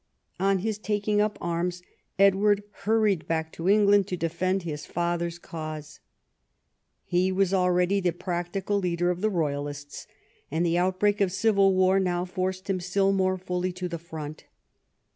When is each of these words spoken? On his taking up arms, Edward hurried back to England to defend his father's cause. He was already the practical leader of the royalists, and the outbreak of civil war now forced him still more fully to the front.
On 0.39 0.57
his 0.57 0.79
taking 0.79 1.21
up 1.21 1.37
arms, 1.41 1.83
Edward 2.17 2.63
hurried 2.71 3.27
back 3.27 3.51
to 3.51 3.69
England 3.69 4.07
to 4.07 4.17
defend 4.17 4.63
his 4.63 4.83
father's 4.87 5.37
cause. 5.37 5.99
He 7.05 7.31
was 7.31 7.53
already 7.53 7.99
the 7.99 8.11
practical 8.11 8.79
leader 8.79 9.11
of 9.11 9.21
the 9.21 9.29
royalists, 9.29 10.07
and 10.49 10.65
the 10.65 10.75
outbreak 10.79 11.21
of 11.21 11.31
civil 11.31 11.75
war 11.75 11.99
now 11.99 12.25
forced 12.25 12.67
him 12.67 12.79
still 12.79 13.11
more 13.13 13.37
fully 13.37 13.71
to 13.73 13.87
the 13.87 13.99
front. 13.99 14.45